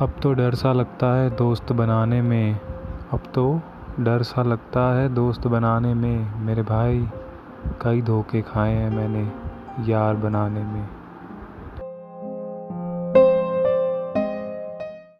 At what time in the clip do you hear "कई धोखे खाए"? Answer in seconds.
7.82-8.72